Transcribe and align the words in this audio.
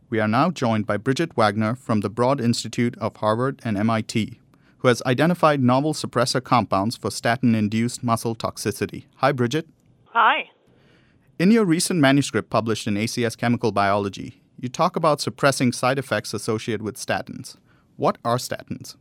We 0.09 0.19
are 0.19 0.27
now 0.27 0.51
joined 0.51 0.85
by 0.85 0.97
Bridget 0.97 1.35
Wagner 1.37 1.75
from 1.75 2.01
the 2.01 2.09
Broad 2.09 2.41
Institute 2.41 2.97
of 2.97 3.15
Harvard 3.17 3.61
and 3.63 3.77
MIT, 3.77 4.39
who 4.79 4.87
has 4.87 5.01
identified 5.05 5.61
novel 5.61 5.93
suppressor 5.93 6.43
compounds 6.43 6.97
for 6.97 7.09
statin 7.09 7.55
induced 7.55 8.03
muscle 8.03 8.35
toxicity. 8.35 9.05
Hi, 9.17 9.31
Bridget. 9.31 9.67
Hi. 10.07 10.49
In 11.39 11.49
your 11.49 11.65
recent 11.65 11.99
manuscript 11.99 12.49
published 12.49 12.87
in 12.87 12.95
ACS 12.95 13.37
Chemical 13.37 13.71
Biology, 13.71 14.41
you 14.59 14.69
talk 14.69 14.95
about 14.95 15.21
suppressing 15.21 15.71
side 15.71 15.97
effects 15.97 16.33
associated 16.33 16.83
with 16.83 16.97
statins. 16.97 17.55
What 17.95 18.17
are 18.23 18.37
statins? 18.37 18.95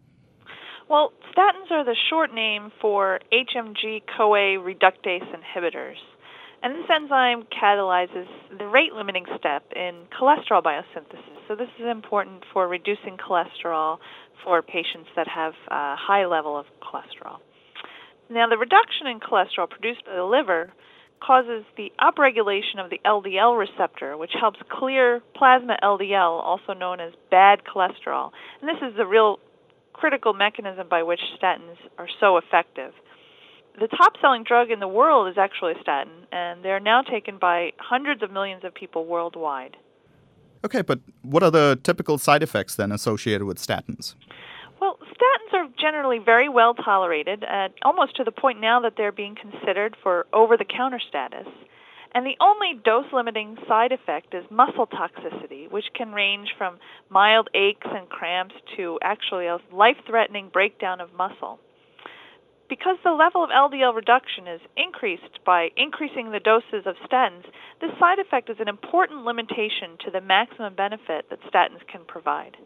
Well, 0.89 1.13
statins 1.37 1.71
are 1.71 1.85
the 1.85 1.97
short 2.09 2.35
name 2.35 2.73
for 2.81 3.21
HMG 3.33 4.03
CoA 4.17 4.59
reductase 4.59 5.27
inhibitors. 5.35 5.97
And 6.63 6.75
this 6.75 6.91
enzyme 6.95 7.45
catalyzes 7.45 8.27
the 8.59 8.67
rate 8.67 8.93
limiting 8.93 9.25
step 9.39 9.65
in 9.75 10.03
cholesterol 10.21 10.63
biosynthesis. 10.63 11.49
So, 11.49 11.57
this 11.57 11.69
is 11.79 11.87
important 11.91 12.45
for 12.53 12.69
reducing 12.69 13.17
cholesterol 13.17 13.99
for 14.45 14.61
patients 14.63 15.09
that 15.17 15.27
have 15.29 15.55
a 15.69 15.97
high 15.97 16.27
level 16.27 16.59
of 16.59 16.67
cholesterol. 16.83 17.39
Now, 18.29 18.49
the 18.49 18.59
reduction 18.59 19.07
in 19.07 19.21
cholesterol 19.21 19.69
produced 19.69 20.05
by 20.05 20.15
the 20.15 20.25
liver 20.25 20.73
causes 21.21 21.65
the 21.77 21.93
upregulation 22.01 22.83
of 22.83 22.91
the 22.91 23.01
LDL 23.05 23.59
receptor, 23.59 24.17
which 24.17 24.33
helps 24.39 24.59
clear 24.71 25.21
plasma 25.35 25.77
LDL, 25.83 26.43
also 26.43 26.73
known 26.73 27.01
as 27.01 27.13
bad 27.31 27.61
cholesterol. 27.65 28.31
And 28.61 28.69
this 28.69 28.83
is 28.83 28.97
the 28.97 29.07
real 29.07 29.39
critical 29.93 30.33
mechanism 30.33 30.89
by 30.89 31.03
which 31.03 31.21
statins 31.41 31.77
are 31.99 32.09
so 32.21 32.39
effective. 32.39 32.93
The 33.79 33.89
top 33.89 34.15
selling 34.21 34.45
drug 34.45 34.71
in 34.71 34.81
the 34.81 34.89
world 34.89 35.29
is 35.29 35.39
actually 35.39 35.73
a 35.73 35.81
statin, 35.81 36.13
and 36.33 36.63
they're 36.65 36.81
now 36.81 37.03
taken 37.03 37.39
by 37.39 37.73
hundreds 37.79 38.23
of 38.23 38.31
millions 38.31 38.65
of 38.65 38.75
people 38.75 39.07
worldwide. 39.07 39.77
Okay, 40.65 40.83
but 40.83 41.01
what 41.23 41.43
are 41.43 41.51
the 41.51 41.79
typical 41.83 42.19
side 42.19 42.43
effects 42.43 42.75
then 42.75 42.93
associated 42.93 43.45
with 43.45 43.59
statins? 43.59 44.15
Well, 44.81 44.99
statins 44.99 45.55
are 45.55 45.69
generally 45.79 46.19
very 46.19 46.49
well 46.49 46.75
tolerated, 46.75 47.45
uh, 47.45 47.69
almost 47.83 48.17
to 48.17 48.25
the 48.25 48.33
point 48.33 48.61
now 48.61 48.81
that 48.81 48.95
they're 48.97 49.13
being 49.13 49.35
considered 49.35 49.97
for 50.03 50.27
over 50.33 50.57
the 50.57 50.65
counter 50.65 51.01
status. 51.01 51.47
And 52.13 52.27
the 52.27 52.37
only 52.41 52.81
dose 52.85 53.07
limiting 53.13 53.57
side 53.69 53.93
effect 53.93 54.35
is 54.35 54.45
muscle 54.51 54.87
toxicity, 54.87 55.71
which 55.71 55.85
can 55.95 56.13
range 56.13 56.49
from 56.59 56.79
mild 57.09 57.49
aches 57.55 57.87
and 57.89 58.09
cramps 58.09 58.55
to 58.77 58.99
actually 59.01 59.47
a 59.47 59.59
life 59.73 59.97
threatening 60.07 60.49
breakdown 60.53 61.01
of 61.01 61.15
muscle. 61.15 61.61
Because 62.71 62.99
the 63.03 63.11
level 63.11 63.43
of 63.43 63.51
LDL 63.51 63.97
reduction 63.97 64.47
is 64.47 64.61
increased 64.77 65.45
by 65.45 65.71
increasing 65.77 66.31
the 66.31 66.39
doses 66.39 66.87
of 66.87 66.95
statins, 67.05 67.43
this 67.81 67.91
side 67.99 68.21
effect 68.21 68.49
is 68.49 68.59
an 68.61 68.69
important 68.69 69.25
limitation 69.25 69.99
to 70.05 70.11
the 70.13 70.21
maximum 70.21 70.77
benefit 70.77 71.29
that 71.31 71.41
statins 71.53 71.85
can 71.91 72.03
provide. 72.07 72.57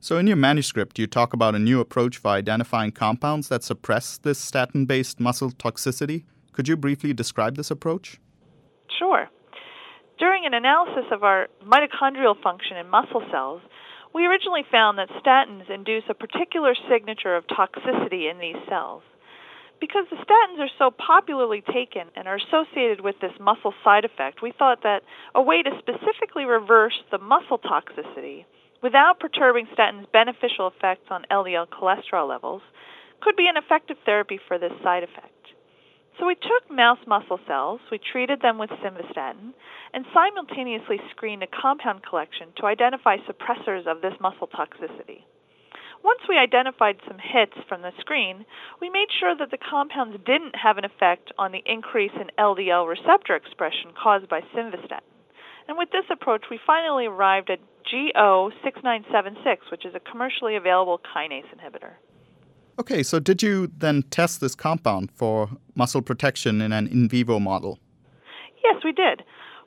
So, 0.00 0.18
in 0.18 0.26
your 0.26 0.36
manuscript, 0.36 0.98
you 0.98 1.06
talk 1.06 1.32
about 1.32 1.54
a 1.54 1.58
new 1.60 1.78
approach 1.78 2.18
for 2.18 2.28
identifying 2.28 2.90
compounds 2.90 3.48
that 3.48 3.62
suppress 3.62 4.18
this 4.18 4.40
statin 4.40 4.86
based 4.86 5.20
muscle 5.20 5.52
toxicity. 5.52 6.24
Could 6.52 6.66
you 6.66 6.76
briefly 6.76 7.14
describe 7.14 7.56
this 7.56 7.70
approach? 7.70 8.18
Sure. 8.98 9.28
During 10.18 10.46
an 10.46 10.52
analysis 10.52 11.04
of 11.12 11.22
our 11.22 11.46
mitochondrial 11.64 12.34
function 12.42 12.76
in 12.76 12.90
muscle 12.90 13.22
cells, 13.30 13.62
we 14.14 14.26
originally 14.26 14.64
found 14.70 14.98
that 14.98 15.08
statins 15.22 15.68
induce 15.68 16.04
a 16.08 16.14
particular 16.14 16.74
signature 16.88 17.34
of 17.34 17.46
toxicity 17.48 18.30
in 18.30 18.38
these 18.38 18.56
cells. 18.68 19.02
Because 19.80 20.06
the 20.08 20.16
statins 20.16 20.60
are 20.60 20.70
so 20.78 20.90
popularly 20.92 21.60
taken 21.60 22.08
and 22.14 22.28
are 22.28 22.38
associated 22.38 23.00
with 23.00 23.16
this 23.20 23.32
muscle 23.40 23.74
side 23.82 24.04
effect, 24.04 24.40
we 24.40 24.52
thought 24.56 24.82
that 24.84 25.02
a 25.34 25.42
way 25.42 25.62
to 25.62 25.70
specifically 25.80 26.44
reverse 26.44 26.94
the 27.10 27.18
muscle 27.18 27.58
toxicity 27.58 28.44
without 28.82 29.18
perturbing 29.18 29.66
statins' 29.76 30.10
beneficial 30.12 30.68
effects 30.68 31.08
on 31.10 31.26
LDL 31.30 31.66
cholesterol 31.68 32.28
levels 32.28 32.62
could 33.20 33.34
be 33.34 33.48
an 33.48 33.56
effective 33.56 33.96
therapy 34.04 34.38
for 34.46 34.58
this 34.58 34.72
side 34.82 35.02
effect. 35.02 35.43
So 36.18 36.26
we 36.26 36.36
took 36.36 36.70
mouse 36.70 36.98
muscle 37.06 37.40
cells, 37.46 37.80
we 37.90 37.98
treated 37.98 38.40
them 38.40 38.56
with 38.56 38.70
simvastatin, 38.70 39.52
and 39.92 40.04
simultaneously 40.14 41.00
screened 41.10 41.42
a 41.42 41.48
compound 41.48 42.02
collection 42.08 42.48
to 42.56 42.66
identify 42.66 43.16
suppressors 43.18 43.86
of 43.86 44.00
this 44.00 44.14
muscle 44.20 44.46
toxicity. 44.46 45.24
Once 46.04 46.20
we 46.28 46.38
identified 46.38 46.96
some 47.08 47.18
hits 47.18 47.56
from 47.68 47.82
the 47.82 47.90
screen, 47.98 48.44
we 48.80 48.90
made 48.90 49.08
sure 49.18 49.34
that 49.34 49.50
the 49.50 49.58
compounds 49.58 50.16
didn't 50.24 50.54
have 50.54 50.78
an 50.78 50.84
effect 50.84 51.32
on 51.38 51.50
the 51.50 51.62
increase 51.66 52.12
in 52.14 52.30
LDL 52.38 52.86
receptor 52.86 53.34
expression 53.34 53.90
caused 54.00 54.28
by 54.28 54.40
simvastatin. 54.54 55.00
And 55.66 55.78
with 55.78 55.90
this 55.90 56.04
approach, 56.10 56.44
we 56.50 56.60
finally 56.66 57.06
arrived 57.06 57.50
at 57.50 57.58
GO6976, 57.90 59.70
which 59.70 59.86
is 59.86 59.94
a 59.94 60.10
commercially 60.10 60.56
available 60.56 61.00
kinase 61.00 61.48
inhibitor. 61.56 61.94
Okay, 62.76 63.04
so 63.04 63.20
did 63.20 63.40
you 63.40 63.70
then 63.78 64.02
test 64.10 64.40
this 64.40 64.56
compound 64.56 65.10
for 65.12 65.48
muscle 65.76 66.02
protection 66.02 66.60
in 66.60 66.72
an 66.72 66.88
in 66.88 67.08
vivo 67.08 67.38
model? 67.38 67.78
Yes, 68.64 68.82
we 68.84 68.90
did. 68.90 69.22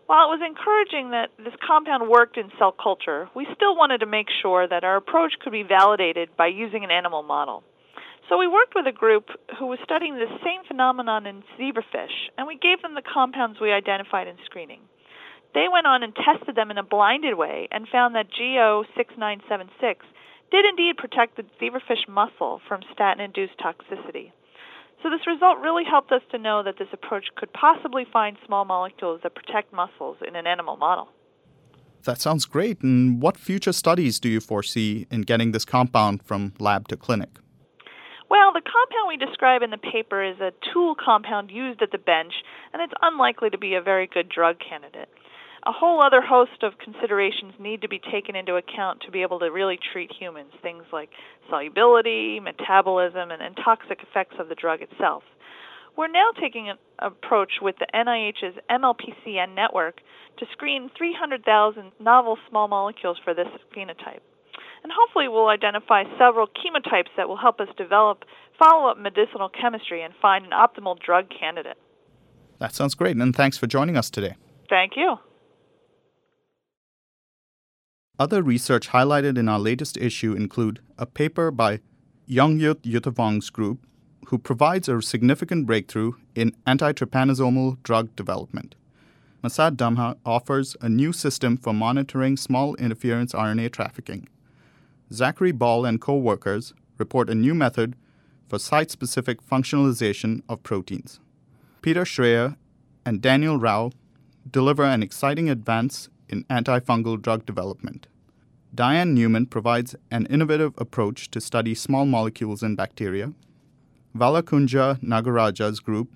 While 0.07 0.27
it 0.27 0.39
was 0.39 0.43
encouraging 0.45 1.11
that 1.11 1.31
this 1.37 1.53
compound 1.65 2.09
worked 2.09 2.37
in 2.37 2.51
cell 2.57 2.71
culture, 2.71 3.29
we 3.35 3.47
still 3.55 3.75
wanted 3.75 3.99
to 3.99 4.05
make 4.05 4.27
sure 4.41 4.67
that 4.67 4.83
our 4.83 4.97
approach 4.97 5.33
could 5.39 5.51
be 5.51 5.63
validated 5.63 6.35
by 6.35 6.47
using 6.47 6.83
an 6.83 6.91
animal 6.91 7.23
model. 7.23 7.63
So 8.27 8.37
we 8.37 8.47
worked 8.47 8.73
with 8.75 8.87
a 8.87 8.91
group 8.91 9.27
who 9.57 9.67
was 9.67 9.79
studying 9.83 10.15
the 10.15 10.27
same 10.43 10.67
phenomenon 10.67 11.25
in 11.25 11.43
zebrafish, 11.57 12.31
and 12.37 12.45
we 12.45 12.57
gave 12.57 12.81
them 12.81 12.95
the 12.95 13.01
compounds 13.01 13.59
we 13.59 13.71
identified 13.71 14.27
in 14.27 14.35
screening. 14.43 14.81
They 15.53 15.67
went 15.71 15.87
on 15.87 16.03
and 16.03 16.13
tested 16.13 16.55
them 16.55 16.71
in 16.71 16.77
a 16.77 16.83
blinded 16.83 17.37
way 17.37 17.69
and 17.71 17.87
found 17.87 18.15
that 18.15 18.27
GO6976 18.31 19.95
did 20.51 20.65
indeed 20.65 20.97
protect 20.97 21.37
the 21.37 21.43
zebrafish 21.61 22.07
muscle 22.07 22.61
from 22.67 22.81
statin 22.93 23.23
induced 23.23 23.57
toxicity. 23.59 24.31
So, 25.03 25.09
this 25.09 25.27
result 25.27 25.59
really 25.59 25.83
helped 25.83 26.11
us 26.11 26.23
to 26.31 26.39
know 26.39 26.63
that 26.63 26.79
this 26.79 26.87
approach 26.91 27.25
could 27.35 27.53
possibly 27.53 28.05
find 28.11 28.35
small 28.45 28.65
molecules 28.65 29.21
that 29.23 29.35
protect 29.35 29.71
muscles 29.71 30.17
in 30.27 30.35
an 30.35 30.47
animal 30.47 30.75
model. 30.75 31.09
That 32.03 32.19
sounds 32.19 32.45
great. 32.45 32.81
And 32.81 33.21
what 33.21 33.37
future 33.37 33.73
studies 33.73 34.19
do 34.19 34.29
you 34.29 34.39
foresee 34.39 35.05
in 35.11 35.21
getting 35.21 35.51
this 35.51 35.65
compound 35.65 36.23
from 36.23 36.53
lab 36.59 36.87
to 36.87 36.97
clinic? 36.97 37.29
Well, 38.29 38.51
the 38.53 38.61
compound 38.61 39.07
we 39.07 39.17
describe 39.17 39.61
in 39.61 39.69
the 39.69 39.77
paper 39.77 40.23
is 40.23 40.39
a 40.39 40.51
tool 40.73 40.95
compound 40.95 41.51
used 41.51 41.81
at 41.81 41.91
the 41.91 41.97
bench, 41.97 42.33
and 42.73 42.81
it's 42.81 42.93
unlikely 43.01 43.51
to 43.51 43.57
be 43.57 43.75
a 43.75 43.81
very 43.81 44.07
good 44.07 44.29
drug 44.29 44.57
candidate 44.59 45.09
a 45.67 45.71
whole 45.73 46.01
other 46.01 46.21
host 46.21 46.63
of 46.63 46.79
considerations 46.79 47.53
need 47.59 47.81
to 47.81 47.89
be 47.89 47.99
taken 47.99 48.37
into 48.37 48.55
account 48.55 49.01
to 49.01 49.11
be 49.11 49.21
able 49.21 49.39
to 49.39 49.51
really 49.51 49.77
treat 49.91 50.09
humans. 50.17 50.53
Things 50.61 50.83
like 50.93 51.09
solubility, 51.49 52.39
metabolism, 52.39 53.31
and, 53.31 53.41
and 53.41 53.55
toxic 53.63 53.99
effects 54.01 54.35
of 54.39 54.47
the 54.47 54.55
drug 54.55 54.81
itself. 54.81 55.23
We're 55.97 56.07
now 56.07 56.29
taking 56.39 56.69
an 56.69 56.77
approach 56.99 57.53
with 57.61 57.75
the 57.79 57.87
NIH's 57.93 58.55
MLPCN 58.69 59.55
network 59.55 59.99
to 60.37 60.45
screen 60.53 60.89
300,000 60.97 61.91
novel 61.99 62.37
small 62.49 62.69
molecules 62.69 63.17
for 63.21 63.33
this 63.33 63.47
phenotype. 63.75 64.23
And 64.83 64.93
hopefully, 64.95 65.27
we'll 65.27 65.49
identify 65.49 66.03
several 66.17 66.47
chemotypes 66.47 67.11
that 67.17 67.27
will 67.27 67.35
help 67.35 67.59
us 67.59 67.67
develop 67.77 68.23
follow 68.57 68.89
up 68.89 68.97
medicinal 68.97 69.49
chemistry 69.49 70.01
and 70.01 70.13
find 70.21 70.45
an 70.45 70.51
optimal 70.51 70.97
drug 70.97 71.25
candidate. 71.29 71.77
That 72.59 72.73
sounds 72.73 72.95
great, 72.95 73.17
and 73.17 73.35
thanks 73.35 73.57
for 73.57 73.67
joining 73.67 73.97
us 73.97 74.09
today. 74.09 74.35
Thank 74.69 74.93
you. 74.95 75.17
Other 78.19 78.41
research 78.41 78.89
highlighted 78.89 79.37
in 79.37 79.47
our 79.47 79.59
latest 79.59 79.95
issue 79.97 80.33
include 80.33 80.79
a 80.97 81.05
paper 81.05 81.51
by 81.51 81.81
Yongyuth 82.27 82.81
Yuthavong's 82.81 83.51
group, 83.51 83.85
who 84.27 84.39
provides 84.39 84.89
a 84.89 85.01
significant 85.01 85.67
breakthrough 85.67 86.13
in 86.33 86.55
antitrypanosomal 86.65 87.81
drug 87.83 88.15
development. 88.15 88.75
Masad 89.43 89.77
Damha 89.77 90.17
offers 90.25 90.75
a 90.81 90.89
new 90.89 91.13
system 91.13 91.57
for 91.57 91.73
monitoring 91.73 92.37
small 92.37 92.73
interference 92.75 93.33
RNA 93.33 93.71
trafficking. 93.71 94.27
Zachary 95.13 95.51
Ball 95.51 95.85
and 95.85 96.01
co 96.01 96.17
workers 96.17 96.73
report 96.97 97.29
a 97.29 97.35
new 97.35 97.53
method 97.53 97.95
for 98.49 98.57
site 98.57 98.89
specific 98.89 99.45
functionalization 99.45 100.41
of 100.49 100.63
proteins. 100.63 101.19
Peter 101.81 102.03
Schreier 102.03 102.57
and 103.05 103.21
Daniel 103.21 103.57
Rao 103.57 103.91
deliver 104.49 104.83
an 104.83 105.03
exciting 105.03 105.49
advance 105.49 106.09
in 106.29 106.43
antifungal 106.45 107.21
drug 107.21 107.45
development. 107.45 108.07
Diane 108.73 109.13
Newman 109.13 109.45
provides 109.45 109.95
an 110.11 110.25
innovative 110.27 110.73
approach 110.77 111.31
to 111.31 111.41
study 111.41 111.73
small 111.73 112.05
molecules 112.05 112.61
in 112.61 112.75
bacteria. 112.75 113.33
Valakunja 114.15 114.99
Nagaraja's 115.01 115.79
group 115.79 116.11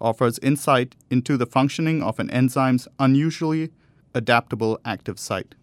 offers 0.00 0.38
insight 0.40 0.94
into 1.10 1.36
the 1.36 1.46
functioning 1.46 2.02
of 2.02 2.18
an 2.18 2.30
enzyme's 2.30 2.86
unusually 2.98 3.70
adaptable 4.14 4.78
active 4.84 5.18
site. 5.18 5.54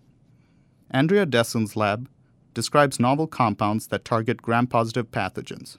Andrea 0.90 1.26
Dessen's 1.26 1.76
lab 1.76 2.10
describes 2.54 3.00
novel 3.00 3.28
compounds 3.28 3.88
that 3.88 4.04
target 4.04 4.42
gram 4.42 4.68
positive 4.68 5.12
pathogens. 5.12 5.78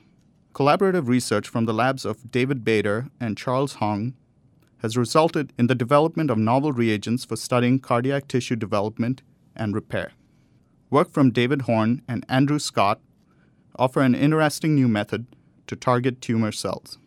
Collaborative 0.55 1.09
research 1.09 1.49
from 1.49 1.65
the 1.65 1.75
labs 1.75 2.05
of 2.05 2.31
David 2.31 2.65
Bader 2.65 3.09
and 3.21 3.37
Charles 3.37 3.75
Hong 3.75 4.15
has 4.83 4.97
resulted 4.97 5.53
in 5.57 5.69
the 5.69 5.75
development 5.75 6.31
of 6.31 6.37
novel 6.37 6.73
reagents 6.73 7.25
for 7.25 7.37
studying 7.37 7.79
cardiac 7.79 8.27
tissue 8.27 8.57
development 8.57 9.23
and 9.55 9.75
repair. 9.75 10.13
Work 10.91 11.11
from 11.11 11.31
David 11.31 11.63
Horn 11.63 12.03
and 12.09 12.27
Andrew 12.29 12.59
Scott 12.59 13.01
offer 13.77 14.01
an 14.01 14.15
interesting 14.15 14.75
new 14.75 14.89
method 14.89 15.27
to 15.69 15.77
target 15.77 16.21
tumor 16.21 16.53
cells. 16.53 16.99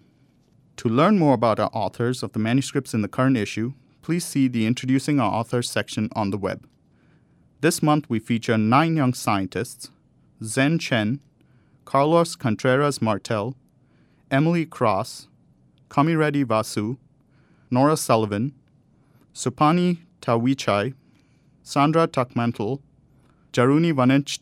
To 0.77 0.89
learn 0.89 1.19
more 1.19 1.33
about 1.33 1.59
our 1.59 1.69
authors 1.73 2.23
of 2.23 2.31
the 2.31 2.39
manuscripts 2.39 2.93
in 2.93 3.01
the 3.01 3.07
current 3.07 3.37
issue, 3.37 3.73
please 4.01 4.25
see 4.25 4.47
the 4.47 4.65
Introducing 4.65 5.19
Our 5.19 5.31
Authors 5.31 5.69
section 5.69 6.09
on 6.15 6.31
the 6.31 6.37
web. 6.37 6.67
This 7.61 7.83
month 7.83 8.05
we 8.09 8.19
feature 8.19 8.57
nine 8.57 8.95
young 8.95 9.13
scientists 9.13 9.89
Zen 10.43 10.79
Chen, 10.79 11.19
Carlos 11.85 12.35
Contreras 12.35 13.01
Martel, 13.01 13.55
Emily 14.31 14.65
Cross, 14.65 15.27
Kamireddy 15.89 16.43
Vasu, 16.43 16.97
Nora 17.71 17.97
Sullivan, 17.97 18.53
Supani 19.33 19.99
Tawichai, 20.21 20.93
Sandra 21.63 22.07
Tuckmantle, 22.07 22.79
Jaruni 23.51 23.91
Vanich 23.91 24.39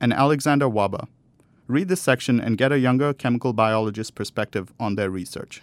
and 0.00 0.12
Alexander 0.12 0.66
Waba. 0.66 1.06
Read 1.66 1.88
this 1.88 2.02
section 2.02 2.40
and 2.40 2.58
get 2.58 2.72
a 2.72 2.78
younger 2.78 3.14
chemical 3.14 3.52
biologist 3.52 4.14
perspective 4.14 4.72
on 4.78 4.96
their 4.96 5.08
research. 5.08 5.62